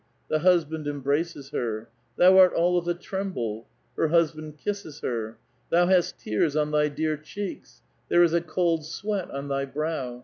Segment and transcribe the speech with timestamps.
[0.31, 3.67] The hus band embraces her." Thou art all of a tremble!"
[3.97, 5.37] Her husband kisses her."
[5.69, 7.83] Thou hast tears on thy dear cheeks!
[8.09, 10.19] There is a cold sweat on thy brow